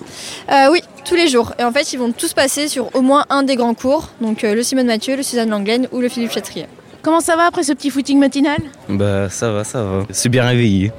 Euh, 0.51 0.67
Oui, 0.73 0.81
tous 1.05 1.15
les 1.15 1.29
jours. 1.29 1.53
Et 1.57 1.63
en 1.63 1.71
fait, 1.71 1.93
ils 1.93 1.99
vont 1.99 2.11
tous 2.11 2.33
passer 2.33 2.67
sur 2.67 2.93
au 2.93 3.01
moins 3.01 3.23
un 3.29 3.43
des 3.43 3.55
grands 3.55 3.75
cours, 3.75 4.09
donc 4.19 4.43
euh, 4.43 4.55
le 4.55 4.61
Simone 4.61 4.87
Mathieu, 4.87 5.15
le 5.15 5.23
Suzanne 5.23 5.51
Langlaine 5.51 5.87
ou 5.93 6.01
le 6.01 6.09
Philippe 6.09 6.33
Chatrier. 6.33 6.65
Comment 7.01 7.21
ça 7.21 7.37
va 7.37 7.45
après 7.45 7.63
ce 7.63 7.71
petit 7.71 7.89
footing 7.89 8.19
matinal? 8.19 8.57
Bah 8.89 9.29
ça 9.29 9.53
va, 9.53 9.63
ça 9.63 9.83
va. 9.83 10.03
C'est 10.09 10.27
bien 10.27 10.43
réveillé. 10.43 10.91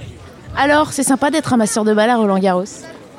Alors, 0.57 0.95
c'est 0.95 1.02
sympa 1.02 1.31
d'être 1.31 1.52
amasseur 1.52 1.85
de 1.85 1.93
balles 1.93 2.09
à 2.09 2.16
Roland 2.16 2.38
Garros. 2.38 2.64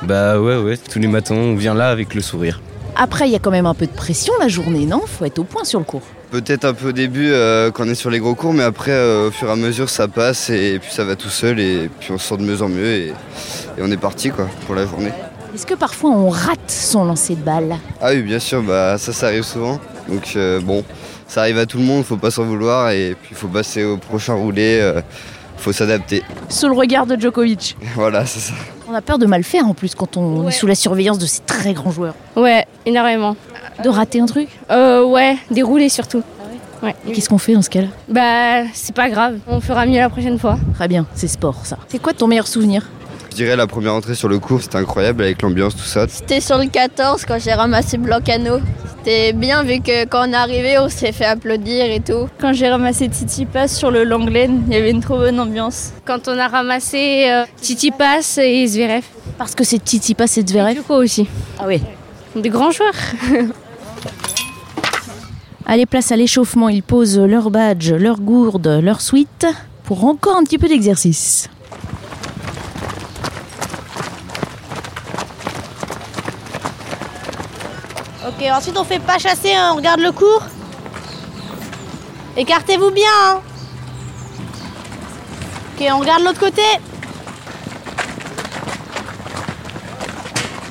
Bah 0.02 0.40
ouais, 0.40 0.58
ouais, 0.58 0.78
tous 0.78 0.98
les 0.98 1.08
matins 1.08 1.36
on 1.36 1.54
vient 1.54 1.76
là 1.76 1.92
avec 1.92 2.16
le 2.16 2.24
sourire. 2.24 2.60
Après, 3.00 3.28
il 3.28 3.32
y 3.32 3.36
a 3.36 3.40
quand 3.40 3.52
même 3.52 3.68
un 3.68 3.76
peu 3.76 3.86
de 3.86 3.92
pression 3.92 4.34
la 4.40 4.48
journée, 4.48 4.88
non? 4.88 5.04
Faut 5.06 5.24
être 5.24 5.38
au 5.38 5.44
point 5.44 5.64
sur 5.64 5.78
le 5.78 5.86
cours. 5.86 6.02
Peut-être 6.32 6.66
un 6.66 6.74
peu 6.74 6.90
au 6.90 6.92
début 6.92 7.30
euh, 7.30 7.70
quand 7.70 7.86
on 7.86 7.90
est 7.90 7.96
sur 7.96 8.10
les 8.10 8.18
gros 8.18 8.34
cours, 8.34 8.54
mais 8.54 8.64
après, 8.64 8.92
euh, 8.92 9.28
au 9.28 9.32
fur 9.32 9.48
et 9.50 9.52
à 9.52 9.56
mesure, 9.56 9.88
ça 9.88 10.08
passe 10.08 10.50
et, 10.50 10.80
puis 10.82 10.92
ça 10.92 11.04
va 11.04 11.16
tout 11.16 11.30
seul 11.30 11.60
et 11.60 11.92
puis 12.00 12.12
on 12.12 12.18
se 12.18 12.28
sent 12.28 12.38
de 12.38 12.42
mieux 12.42 12.60
en 12.64 12.70
mieux 12.70 12.92
et, 12.92 13.08
et 13.08 13.82
on 13.82 13.92
est 13.92 13.98
parti 13.98 14.32
quoi 14.32 14.48
pour 14.66 14.74
la 14.74 14.88
journée. 14.88 15.12
Est-ce 15.54 15.68
que 15.68 15.76
parfois 15.76 16.10
on 16.10 16.30
rate 16.30 16.60
son 16.70 17.06
lancer 17.06 17.36
de 17.36 17.42
balle? 17.42 17.78
Ah 18.02 18.10
oui, 18.14 18.24
bien 18.24 18.40
sûr, 18.40 18.64
bah, 18.64 18.98
ça, 18.98 19.14
ça 19.14 19.28
arrive 19.28 19.44
souvent. 19.44 19.80
Donc 20.10 20.34
euh, 20.36 20.60
bon, 20.60 20.84
ça 21.28 21.42
arrive 21.42 21.60
à 21.60 21.68
tout 21.68 21.78
le 21.78 21.84
monde, 21.84 22.04
faut 22.04 22.18
pas 22.18 22.32
s'en 22.32 22.46
vouloir 22.46 22.90
et 22.90 23.16
puis 23.22 23.30
il 23.32 23.38
faut 23.38 23.48
passer 23.48 23.84
au 23.84 23.98
prochain 23.98 24.34
roulé, 24.34 24.82
faut 25.58 25.72
s'adapter. 25.74 26.24
Sous 26.50 26.68
le 26.68 26.74
regard 26.76 27.06
de 27.06 27.20
Djokovic. 27.20 27.76
Voilà, 27.96 28.26
c'est 28.26 28.40
ça. 28.40 28.54
On 28.90 28.94
a 28.94 29.02
peur 29.02 29.18
de 29.18 29.26
mal 29.26 29.44
faire 29.44 29.66
en 29.68 29.74
plus 29.74 29.96
quand 29.96 30.16
on 30.18 30.48
est 30.48 30.52
sous 30.52 30.68
la 30.68 30.76
surveillance 30.76 31.18
de 31.20 31.26
ces 31.26 31.42
très 31.42 31.74
grands 31.74 31.92
joueurs. 31.92 32.16
Ouais, 32.38 32.66
énormément. 32.86 33.36
De 33.84 33.90
rater 33.90 34.22
un 34.22 34.26
truc 34.26 34.48
Euh, 34.72 35.04
ouais, 35.04 35.36
dérouler 35.52 35.90
surtout. 35.90 36.24
Ouais. 36.82 36.96
Et 37.08 37.12
qu'est-ce 37.12 37.28
qu'on 37.28 37.38
fait 37.40 37.54
dans 37.54 37.62
ce 37.64 37.70
cas-là? 37.72 37.88
Bah, 38.08 38.68
c'est 38.74 38.96
pas 38.96 39.10
grave, 39.10 39.40
on 39.48 39.60
fera 39.60 39.86
mieux 39.88 39.98
la 39.98 40.10
prochaine 40.10 40.38
fois. 40.40 40.58
Très 40.76 40.88
bien, 40.88 41.06
c'est 41.16 41.28
sport 41.28 41.66
ça. 41.66 41.78
C'est 41.90 42.00
quoi 42.00 42.14
ton 42.14 42.28
meilleur 42.28 42.48
souvenir? 42.48 42.88
Dirais 43.38 43.56
la 43.56 43.68
première 43.68 43.94
entrée 43.94 44.16
sur 44.16 44.28
le 44.28 44.40
cours, 44.40 44.64
c'était 44.64 44.78
incroyable 44.78 45.22
avec 45.22 45.44
l'ambiance, 45.44 45.76
tout 45.76 45.84
ça. 45.84 46.08
C'était 46.08 46.42
sur 46.42 46.58
le 46.58 46.66
14 46.66 47.24
quand 47.26 47.38
j'ai 47.40 47.54
ramassé 47.54 48.00
Blancano. 48.00 48.60
C'était 48.98 49.32
bien 49.32 49.64
vu 49.64 49.80
que 49.80 50.06
quand 50.06 50.28
on 50.28 50.34
est 50.34 50.36
arrivé, 50.36 50.80
on 50.80 50.90
s'est 50.90 51.12
fait 51.12 51.26
applaudir 51.26 51.86
et 51.86 52.00
tout. 52.00 52.28
Quand 52.42 52.52
j'ai 52.54 52.68
ramassé 52.68 53.08
Titi 53.10 53.46
Pass 53.46 53.78
sur 53.78 53.92
le 53.92 54.04
Langlen, 54.04 54.64
il 54.68 54.74
y 54.74 54.76
avait 54.76 54.90
une 54.90 55.02
trop 55.02 55.18
bonne 55.18 55.40
ambiance. 55.40 55.92
Quand 56.04 56.28
on 56.28 56.38
a 56.40 56.48
ramassé 56.48 57.28
euh, 57.30 57.46
Titi 57.62 57.92
Pass 57.92 58.40
et 58.40 58.66
Zverev. 58.66 59.04
Parce 59.38 59.54
que 59.54 59.64
c'est 59.64 59.84
Titi 59.84 60.16
Pass 60.16 60.40
et 60.40 60.42
Zverev 60.42 60.76
Djoko 60.76 60.96
aussi. 60.96 61.28
Ah 61.60 61.66
oui. 61.68 61.80
Des 62.36 62.50
grands 62.50 62.72
joueurs. 62.72 62.96
Allez, 65.68 65.86
place 65.86 66.12
à 66.12 66.16
l'échauffement. 66.16 66.70
Ils 66.70 66.82
posent 66.82 67.20
leur 67.20 67.52
badge, 67.52 67.92
leur 67.92 68.20
gourde, 68.20 68.80
leur 68.82 69.00
suite 69.02 69.46
pour 69.84 70.06
encore 70.06 70.38
un 70.38 70.44
petit 70.44 70.58
peu 70.58 70.68
d'exercice. 70.68 71.50
Ok, 78.40 78.46
ensuite 78.52 78.78
on 78.78 78.84
fait 78.84 79.00
pas 79.00 79.18
chasser, 79.18 79.54
hein, 79.54 79.72
on 79.74 79.78
regarde 79.78 80.00
le 80.00 80.12
cours. 80.12 80.44
Écartez-vous 82.36 82.92
bien. 82.92 83.10
hein. 83.26 83.42
Ok, 85.76 85.88
on 85.92 86.00
regarde 86.00 86.24
l'autre 86.24 86.40
côté. 86.40 86.62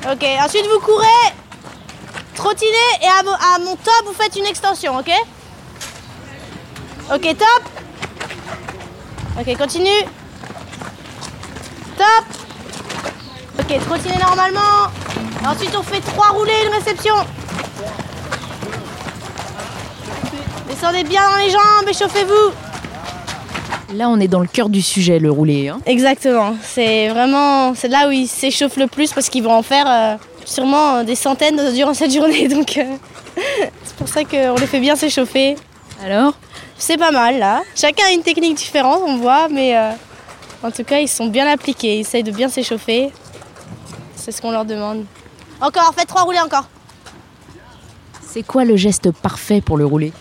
Ok, 0.09 0.25
ensuite 0.41 0.65
vous 0.73 0.79
courez, 0.79 1.33
trottinez 2.35 2.71
et 3.01 3.07
à, 3.07 3.23
mo- 3.23 3.31
à 3.31 3.59
mon 3.59 3.75
top 3.75 4.03
vous 4.05 4.13
faites 4.13 4.37
une 4.37 4.45
extension, 4.45 4.97
ok? 4.97 5.11
Ok, 7.13 7.35
top. 7.37 7.63
Ok, 9.39 9.57
continue. 9.57 10.03
Top. 11.97 12.25
Ok, 13.59 13.77
trottinez 13.85 14.17
normalement. 14.19 14.87
Et 15.43 15.47
ensuite 15.47 15.75
on 15.75 15.83
fait 15.83 15.99
trois 15.99 16.29
roulés, 16.29 16.53
une 16.65 16.73
réception. 16.73 17.15
Descendez 20.79 21.03
bien 21.05 21.27
dans 21.27 21.37
les 21.37 21.49
jambes, 21.49 21.89
échauffez-vous. 21.89 23.95
Là, 23.97 24.09
on 24.09 24.19
est 24.19 24.27
dans 24.27 24.41
le 24.41 24.47
cœur 24.47 24.69
du 24.69 24.83
sujet, 24.83 25.17
le 25.17 25.31
roulé. 25.31 25.69
hein. 25.69 25.79
Exactement, 25.87 26.55
c'est 26.61 27.09
vraiment 27.09 27.73
c'est 27.73 27.87
là 27.87 28.07
où 28.07 28.11
ils 28.11 28.27
s'échauffent 28.27 28.77
le 28.77 28.85
plus 28.85 29.11
parce 29.11 29.27
qu'ils 29.27 29.41
vont 29.41 29.55
en 29.55 29.63
faire 29.63 29.87
euh, 29.89 30.17
sûrement 30.45 31.03
des 31.03 31.15
centaines 31.15 31.73
durant 31.73 31.95
cette 31.95 32.13
journée. 32.13 32.47
Donc 32.47 32.77
euh, 32.77 32.83
c'est 33.85 33.95
pour 33.95 34.07
ça 34.07 34.23
qu'on 34.23 34.53
les 34.53 34.67
fait 34.67 34.79
bien 34.79 34.95
s'échauffer. 34.95 35.55
Alors? 36.05 36.33
C'est 36.77 36.97
pas 36.97 37.09
mal 37.09 37.39
là. 37.39 37.63
Chacun 37.75 38.05
a 38.05 38.11
une 38.11 38.21
technique 38.21 38.53
différente, 38.53 39.01
on 39.03 39.17
voit, 39.17 39.47
mais 39.49 39.75
euh, 39.75 39.89
en 40.61 40.69
tout 40.69 40.83
cas 40.83 40.99
ils 40.99 41.07
sont 41.07 41.25
bien 41.25 41.47
appliqués, 41.47 41.97
ils 41.97 42.01
essayent 42.01 42.21
de 42.21 42.29
bien 42.29 42.49
s'échauffer. 42.49 43.09
C'est 44.15 44.31
ce 44.31 44.39
qu'on 44.39 44.51
leur 44.51 44.65
demande. 44.65 45.05
Encore, 45.59 45.91
faites 45.97 46.07
trois 46.07 46.21
roulés 46.21 46.39
encore. 46.39 46.67
C'est 48.21 48.43
quoi 48.43 48.63
le 48.63 48.75
geste 48.75 49.11
parfait 49.11 49.59
pour 49.59 49.77
le 49.77 49.87
roulé 49.87 50.13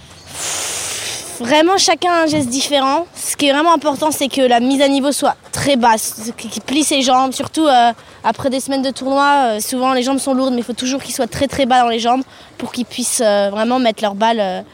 Vraiment, 1.40 1.76
chacun 1.76 2.10
a 2.12 2.22
un 2.22 2.26
geste 2.26 2.48
différent. 2.48 3.06
Ce 3.14 3.36
qui 3.36 3.46
est 3.48 3.52
vraiment 3.52 3.74
important, 3.74 4.10
c'est 4.10 4.28
que 4.28 4.40
la 4.40 4.58
mise 4.60 4.80
à 4.80 4.88
niveau 4.88 5.12
soit 5.12 5.36
très 5.52 5.76
basse, 5.76 6.32
qu'il 6.38 6.62
plie 6.62 6.82
ses 6.82 7.02
jambes, 7.02 7.32
surtout 7.32 7.66
euh, 7.66 7.92
après 8.24 8.48
des 8.48 8.60
semaines 8.60 8.82
de 8.82 8.90
tournoi. 8.90 9.32
euh, 9.56 9.60
souvent, 9.60 9.92
les 9.92 10.02
jambes 10.02 10.18
sont 10.18 10.32
lourdes, 10.32 10.52
mais 10.54 10.60
il 10.60 10.64
faut 10.64 10.72
toujours 10.72 11.02
qu'ils 11.02 11.14
soient 11.14 11.26
très 11.26 11.46
très 11.46 11.66
bas 11.66 11.80
dans 11.82 11.88
les 11.88 11.98
jambes 11.98 12.22
pour 12.56 12.72
qu'ils 12.72 12.86
puissent 12.86 13.20
euh, 13.24 13.50
vraiment 13.50 13.78
mettre 13.78 14.02
leur 14.02 14.14
balle. 14.14 14.64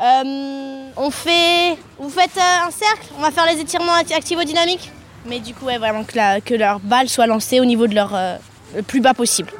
on 0.00 1.10
fait. 1.10 1.76
Vous 2.00 2.10
faites 2.10 2.36
un 2.38 2.70
cercle, 2.70 3.06
on 3.16 3.22
va 3.22 3.30
faire 3.30 3.46
les 3.46 3.60
étirements 3.60 3.94
acti- 3.96 4.14
activo-dynamiques? 4.14 4.90
Mais 5.26 5.38
du 5.38 5.54
coup, 5.54 5.66
vraiment 5.66 6.02
que, 6.04 6.16
la- 6.16 6.40
que 6.40 6.54
leur 6.54 6.80
balle 6.80 7.08
soit 7.08 7.26
lancée 7.26 7.60
au 7.60 7.64
niveau 7.64 7.86
de 7.86 7.94
leur. 7.94 8.12
le 8.74 8.82
plus 8.82 9.00
bas 9.00 9.14
possible. 9.14 9.50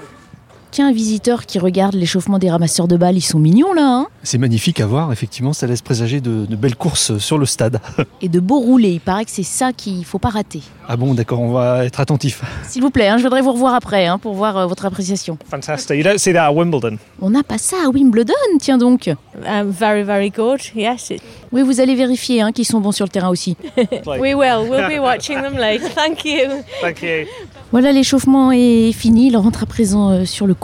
Tiens, 0.70 0.88
un 0.88 0.92
visiteur 0.92 1.46
qui 1.46 1.58
regarde 1.58 1.94
l'échauffement 1.94 2.38
des 2.38 2.50
ramasseurs 2.50 2.88
de 2.88 2.96
balles, 2.96 3.16
ils 3.16 3.22
sont 3.22 3.38
mignons 3.38 3.72
là, 3.72 3.86
hein 3.86 4.06
C'est 4.22 4.36
magnifique 4.36 4.80
à 4.80 4.86
voir, 4.86 5.12
effectivement, 5.12 5.54
ça 5.54 5.66
laisse 5.66 5.80
présager 5.80 6.20
de, 6.20 6.44
de 6.44 6.56
belles 6.56 6.76
courses 6.76 7.16
sur 7.18 7.38
le 7.38 7.46
stade. 7.46 7.80
Et 8.20 8.28
de 8.28 8.38
beaux 8.38 8.60
roulés, 8.60 8.90
il 8.90 9.00
paraît 9.00 9.24
que 9.24 9.30
c'est 9.30 9.42
ça 9.42 9.72
qu'il 9.72 10.04
faut 10.04 10.18
pas 10.18 10.28
rater. 10.28 10.60
ah 10.86 10.96
bon, 10.96 11.14
d'accord, 11.14 11.40
on 11.40 11.52
va 11.52 11.84
être 11.86 12.00
attentif. 12.00 12.42
S'il 12.68 12.82
vous 12.82 12.90
plaît, 12.90 13.08
hein, 13.08 13.16
je 13.16 13.22
voudrais 13.22 13.40
vous 13.40 13.52
revoir 13.52 13.74
après 13.74 14.06
hein, 14.06 14.18
pour 14.18 14.34
voir 14.34 14.58
euh, 14.58 14.66
votre 14.66 14.84
appréciation. 14.84 15.38
Fantastic. 15.50 15.96
You 15.96 16.02
don't 16.02 16.18
see 16.18 16.34
that 16.34 16.44
at 16.46 16.52
Wimbledon. 16.52 16.98
On 17.20 17.30
n'a 17.30 17.42
pas 17.42 17.58
ça 17.58 17.76
à 17.86 17.88
Wimbledon, 17.88 18.34
tiens 18.60 18.78
donc. 18.78 19.08
Um, 19.46 19.70
very, 19.70 20.02
very 20.02 20.30
good. 20.30 20.60
Yes. 20.74 21.10
It... 21.10 21.22
Oui, 21.50 21.62
vous 21.62 21.80
allez 21.80 21.94
vérifier 21.94 22.42
hein, 22.42 22.52
qu'ils 22.52 22.66
sont 22.66 22.80
bons 22.80 22.92
sur 22.92 23.06
le 23.06 23.10
terrain 23.10 23.30
aussi. 23.30 23.56
we 24.06 24.34
will. 24.34 24.68
We'll 24.68 24.88
be 24.88 25.00
watching 25.00 25.40
them 25.40 25.56
later. 25.56 25.88
Thank 25.94 26.24
you. 26.24 26.62
Thank 26.82 27.02
you. 27.02 27.26
Voilà, 27.72 27.92
l'échauffement 27.92 28.50
est 28.52 28.92
fini. 28.92 29.28
Il 29.28 29.36
rentre 29.36 29.62
à 29.62 29.66
présent 29.66 30.10
euh, 30.10 30.24
sur 30.24 30.46
le 30.46 30.54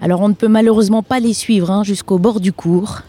Alors, 0.00 0.20
on 0.20 0.28
ne 0.28 0.34
peut 0.34 0.48
malheureusement 0.48 1.02
pas 1.02 1.20
les 1.20 1.34
suivre 1.34 1.70
hein, 1.70 1.84
jusqu'au 1.84 2.18
bord 2.18 2.40
du 2.40 2.52
cours. 2.52 3.00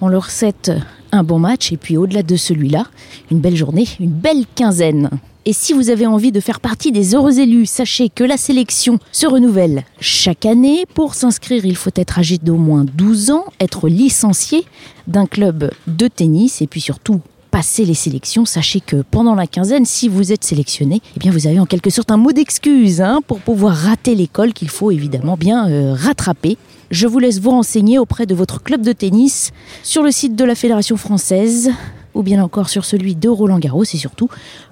On 0.00 0.08
leur 0.08 0.30
souhaite 0.30 0.72
un 1.12 1.22
bon 1.22 1.38
match 1.38 1.72
et 1.72 1.76
puis 1.76 1.96
au-delà 1.96 2.22
de 2.22 2.36
celui-là, 2.36 2.86
une 3.30 3.40
belle 3.40 3.56
journée, 3.56 3.86
une 3.98 4.10
belle 4.10 4.44
quinzaine. 4.54 5.10
Et 5.46 5.52
si 5.52 5.72
vous 5.72 5.88
avez 5.88 6.06
envie 6.06 6.32
de 6.32 6.40
faire 6.40 6.60
partie 6.60 6.92
des 6.92 7.14
heureux 7.14 7.38
élus, 7.38 7.66
sachez 7.66 8.10
que 8.10 8.24
la 8.24 8.36
sélection 8.36 8.98
se 9.10 9.26
renouvelle 9.26 9.84
chaque 9.98 10.44
année. 10.44 10.84
Pour 10.94 11.14
s'inscrire, 11.14 11.64
il 11.64 11.76
faut 11.76 11.90
être 11.96 12.18
âgé 12.18 12.38
d'au 12.38 12.56
moins 12.56 12.84
12 12.84 13.30
ans, 13.30 13.44
être 13.58 13.88
licencié 13.88 14.64
d'un 15.06 15.26
club 15.26 15.70
de 15.86 16.08
tennis 16.08 16.60
et 16.60 16.66
puis 16.66 16.80
surtout 16.80 17.20
passer 17.50 17.84
les 17.84 17.94
sélections. 17.94 18.44
Sachez 18.44 18.80
que 18.80 19.02
pendant 19.02 19.34
la 19.34 19.46
quinzaine, 19.46 19.84
si 19.84 20.08
vous 20.08 20.32
êtes 20.32 20.44
sélectionné, 20.44 21.02
eh 21.16 21.18
bien 21.18 21.30
vous 21.30 21.46
avez 21.46 21.58
en 21.60 21.66
quelque 21.66 21.90
sorte 21.90 22.10
un 22.10 22.16
mot 22.16 22.32
d'excuse 22.32 23.00
hein, 23.00 23.20
pour 23.26 23.40
pouvoir 23.40 23.74
rater 23.74 24.14
l'école 24.14 24.52
qu'il 24.52 24.68
faut 24.68 24.90
évidemment 24.90 25.36
bien 25.36 25.68
euh, 25.68 25.94
rattraper. 25.94 26.56
Je 26.90 27.06
vous 27.06 27.18
laisse 27.18 27.40
vous 27.40 27.50
renseigner 27.50 27.98
auprès 27.98 28.26
de 28.26 28.34
votre 28.34 28.62
club 28.62 28.82
de 28.82 28.92
tennis 28.92 29.52
sur 29.82 30.02
le 30.02 30.10
site 30.10 30.34
de 30.34 30.44
la 30.44 30.54
Fédération 30.54 30.96
française 30.96 31.70
ou 32.14 32.22
bien 32.22 32.42
encore 32.42 32.68
sur 32.68 32.84
celui 32.84 33.14
de 33.14 33.28
Roland 33.28 33.58
Garros 33.58 33.84
et 33.84 33.96
surtout 33.96 34.28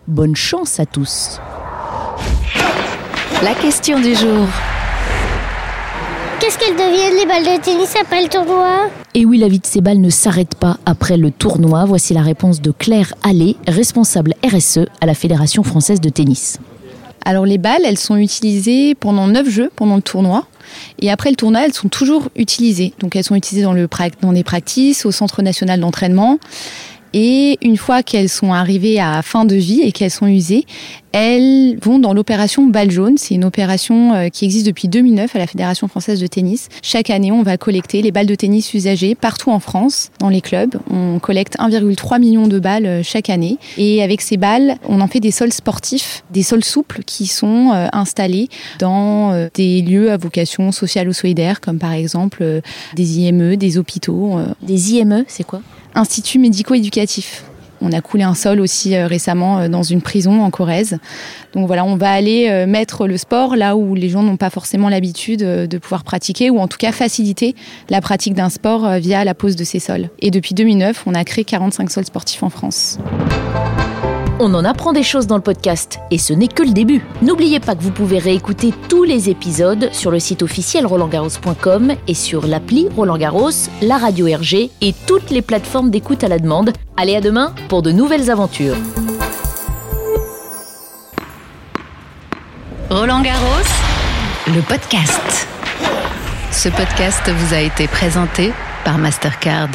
bonne 0.07 0.35
chance 0.35 0.81
à 0.81 0.87
tous. 0.87 1.41
La 3.43 3.55
question 3.55 4.01
du 4.01 4.15
jour. 4.15 4.47
Qu'est-ce 6.41 6.57
qu'elles 6.57 6.77
deviennent 6.77 7.17
les 7.17 7.27
balles 7.27 7.43
de 7.43 7.61
tennis 7.61 7.95
après 8.01 8.23
le 8.23 8.29
tournoi? 8.29 8.91
Et 9.15 9.25
oui, 9.25 9.39
la 9.39 9.49
vie 9.49 9.59
de 9.59 9.67
ces 9.67 9.81
balles 9.81 10.01
ne 10.01 10.09
s'arrête 10.09 10.55
pas 10.55 10.79
après 10.87 11.17
le 11.17 11.33
tournoi. 11.33 11.85
Voici 11.85 12.15
la 12.15 12.23
réponse 12.23 12.63
de 12.63 12.71
Claire 12.71 13.13
Allais, 13.25 13.57
responsable 13.67 14.35
RSE 14.45 14.87
à 15.01 15.07
la 15.07 15.15
Fédération 15.15 15.65
française 15.65 16.01
de 16.01 16.09
tennis. 16.09 16.61
Alors 17.25 17.45
les 17.45 17.59
balles, 17.59 17.83
elles 17.85 17.99
sont 17.99 18.17
utilisées 18.17 18.95
pendant 18.95 19.27
9 19.27 19.49
jeux 19.49 19.71
pendant 19.75 19.97
le 19.97 20.03
tournoi. 20.03 20.47
Et 21.01 21.11
après 21.11 21.31
le 21.31 21.37
tournoi, 21.37 21.65
elles 21.65 21.75
sont 21.75 21.89
toujours 21.89 22.29
utilisées. 22.37 22.95
Donc 23.01 23.17
elles 23.17 23.25
sont 23.25 23.35
utilisées 23.35 23.65
dans, 23.65 23.73
le, 23.73 23.89
dans 24.23 24.33
des 24.33 24.45
practices, 24.45 25.07
au 25.07 25.11
Centre 25.11 25.43
national 25.43 25.81
d'entraînement. 25.81 26.39
Et 27.15 27.59
une 27.63 27.77
fois 27.77 28.03
qu'elles 28.03 28.29
sont 28.29 28.53
arrivées 28.53 29.01
à 29.01 29.23
fin 29.23 29.45
de 29.45 29.55
vie 29.55 29.81
et 29.83 29.93
qu'elles 29.93 30.11
sont 30.11 30.27
usées, 30.27 30.67
elles 31.13 31.79
vont 31.83 31.99
dans 31.99 32.13
l'opération 32.13 32.67
balle 32.67 32.91
jaune. 32.91 33.17
C'est 33.17 33.35
une 33.35 33.45
opération 33.45 34.15
euh, 34.15 34.29
qui 34.29 34.45
existe 34.45 34.67
depuis 34.67 34.89
2009 34.89 35.35
à 35.35 35.39
la 35.39 35.47
Fédération 35.47 35.89
française 35.89 36.21
de 36.21 36.27
tennis. 36.27 36.69
Chaque 36.83 37.11
année, 37.11 37.33
on 37.33 37.43
va 37.43 37.57
collecter 37.57 38.03
les 38.03 38.13
balles 38.13 38.27
de 38.27 38.35
tennis 38.35 38.75
usagées 38.75 39.15
partout 39.15 39.51
en 39.51 39.59
France, 39.59 40.11
dans 40.19 40.29
les 40.29 40.41
clubs. 40.41 40.77
On 40.91 41.19
collecte 41.19 41.57
1,3 41.59 42.21
million 42.21 42.47
de 42.47 42.59
balles 42.59 42.87
euh, 42.87 43.03
chaque 43.03 43.31
année. 43.31 43.59
Et 43.79 44.03
avec 44.03 44.21
ces 44.21 44.37
balles, 44.37 44.77
on 44.87 45.01
en 45.01 45.09
fait 45.09 45.21
des 45.21 45.31
sols 45.31 45.53
sportifs, 45.53 46.25
des 46.31 46.43
sols 46.43 46.65
souples 46.65 47.03
qui 47.05 47.27
sont 47.27 47.73
euh, 47.73 47.87
installés 47.93 48.49
dans 48.79 49.49
des 49.55 49.83
lieux 49.83 50.13
à 50.13 50.17
vocation 50.17 50.73
sociale 50.73 51.09
ou 51.09 51.13
solidaire, 51.13 51.61
comme 51.61 51.79
par 51.79 51.93
exemple 51.93 52.61
des 52.95 53.19
IME, 53.19 53.57
des 53.57 53.79
hôpitaux. 53.79 54.39
Des 54.63 54.95
IME, 54.95 55.25
c'est 55.27 55.45
quoi? 55.45 55.61
Instituts 55.99 56.39
médico-éducatifs. 56.39 57.43
On 57.81 57.91
a 57.91 58.01
coulé 58.01 58.23
un 58.23 58.35
sol 58.35 58.61
aussi 58.61 58.95
euh, 58.95 59.09
récemment 59.09 59.59
euh, 59.59 59.69
dans 59.69 59.83
une 59.83 60.01
prison 60.01 60.45
en 60.45 60.51
Corrèze. 60.53 60.99
Donc 61.55 61.67
voilà, 61.67 61.85
on 61.85 61.97
va 61.97 62.13
aller 62.13 62.47
euh, 62.49 62.69
mettre 62.69 63.09
le 63.09 63.17
sport 63.17 63.57
là 63.57 63.75
où 63.75 63.97
les 63.97 64.09
gens 64.09 64.23
n'ont 64.23 64.37
pas 64.37 64.49
forcément 64.49 64.89
l'habitude 64.89 65.41
de 65.41 65.79
pouvoir 65.79 66.05
pratiquer 66.05 66.51
ou 66.51 66.61
en 66.61 66.69
tout 66.69 66.79
cas 66.79 66.93
faciliter 66.93 67.57
la 67.91 68.01
pratique 68.01 68.35
d'un 68.35 68.49
sport 68.49 68.89
via 69.01 69.25
la 69.25 69.35
pose 69.35 69.57
de 69.57 69.65
ces 69.65 69.81
sols. 69.81 70.09
Et 70.21 70.31
depuis 70.31 70.55
2009, 70.55 71.03
on 71.07 71.15
a 71.17 71.25
créé 71.25 71.45
45 71.45 71.91
sols 71.91 72.05
sportifs 72.05 72.45
en 72.45 72.51
France. 72.51 73.01
On 74.41 74.55
en 74.55 74.65
apprend 74.65 74.93
des 74.93 75.03
choses 75.03 75.27
dans 75.27 75.35
le 75.37 75.43
podcast 75.43 75.99
et 76.13 76.19
ce 76.19 76.33
n'est 76.33 76.47
que 76.47 76.63
le 76.63 76.71
début. 76.71 77.05
N'oubliez 77.23 77.59
pas 77.59 77.75
que 77.75 77.83
vous 77.83 77.91
pouvez 77.91 78.19
réécouter 78.19 78.73
tous 78.89 79.03
les 79.03 79.31
épisodes 79.31 79.89
sur 79.93 80.13
le 80.13 80.21
site 80.21 80.43
officiel 80.43 80.87
rolandgarros.com 80.87 81.95
et 82.07 82.15
sur 82.15 82.47
l'appli 82.47 82.89
Roland 82.95 83.19
Garros, 83.19 83.51
la 83.83 83.99
radio 83.99 84.27
RG 84.27 84.71
et 84.81 84.95
toutes 85.09 85.31
les 85.31 85.43
plateformes 85.43 85.91
d'écoute 85.91 86.23
à 86.23 86.29
la 86.29 86.39
demande. 86.39 86.73
Allez 86.97 87.17
à 87.17 87.21
demain 87.21 87.53
pour 87.69 87.83
de 87.83 87.91
nouvelles 87.91 88.31
aventures. 88.31 88.77
Roland 92.91 93.23
Garros, 93.23 93.67
le 94.47 94.61
podcast. 94.63 95.49
Ce 96.53 96.69
podcast 96.69 97.29
vous 97.29 97.55
a 97.55 97.61
été 97.61 97.89
présenté 97.89 98.53
par 98.85 98.99
Mastercard. 98.99 99.69